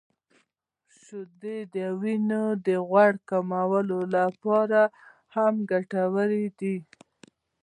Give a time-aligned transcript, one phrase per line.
[0.99, 4.81] •شیدې د وینې د غوړ کمولو لپاره
[5.35, 6.75] هم ګټورې دي.